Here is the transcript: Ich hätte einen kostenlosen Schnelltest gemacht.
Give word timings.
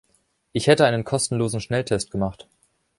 Ich 0.51 0.65
hätte 0.65 0.87
einen 0.87 1.03
kostenlosen 1.03 1.61
Schnelltest 1.61 2.09
gemacht. 2.09 2.47